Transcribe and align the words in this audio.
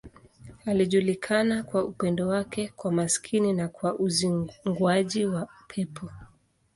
Alijulikana 0.65 1.63
kwa 1.63 1.85
upendo 1.85 2.27
wake 2.27 2.73
kwa 2.75 2.91
maskini 2.91 3.53
na 3.53 3.67
kwa 3.67 3.95
uzinguaji 3.99 5.25
wa 5.25 5.47
pepo. 5.67 6.09